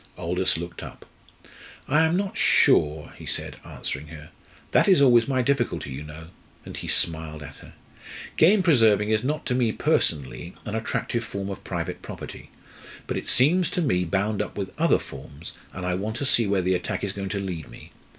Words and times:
Aldous 0.17 0.57
looked 0.57 0.81
up. 0.81 1.05
"I 1.87 2.05
am 2.05 2.17
not 2.17 2.35
sure," 2.35 3.13
he 3.19 3.27
said, 3.27 3.57
answering 3.63 4.07
her. 4.07 4.31
"That 4.71 4.87
is 4.87 4.99
always 4.99 5.27
my 5.27 5.43
difficulty, 5.43 5.91
you 5.91 6.01
know," 6.01 6.29
and 6.65 6.75
he 6.75 6.87
smiled 6.87 7.43
at 7.43 7.57
her. 7.57 7.73
"Game 8.35 8.63
preserving 8.63 9.11
is 9.11 9.23
not 9.23 9.45
to 9.45 9.53
me 9.53 9.71
personally 9.71 10.55
an 10.65 10.73
attractive 10.73 11.23
form 11.23 11.51
of 11.51 11.63
private 11.63 12.01
property, 12.01 12.49
but 13.05 13.15
it 13.15 13.27
seems 13.27 13.69
to 13.69 13.81
me 13.83 14.03
bound 14.03 14.41
up 14.41 14.57
with 14.57 14.73
other 14.75 14.97
forms, 14.97 15.51
and 15.71 15.85
I 15.85 15.93
want 15.93 16.15
to 16.15 16.25
see 16.25 16.47
where 16.47 16.63
the 16.63 16.73
attack 16.73 17.03
is 17.03 17.11
going 17.13 17.29
to 17.29 17.39
lead 17.39 17.69
me. 17.69 17.91